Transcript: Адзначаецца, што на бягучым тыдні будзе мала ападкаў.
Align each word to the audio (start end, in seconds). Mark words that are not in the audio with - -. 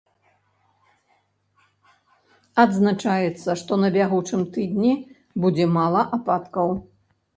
Адзначаецца, 2.63 3.59
што 3.63 3.79
на 3.83 3.93
бягучым 3.99 4.41
тыдні 4.57 4.93
будзе 5.45 5.65
мала 5.81 6.01
ападкаў. 6.19 6.67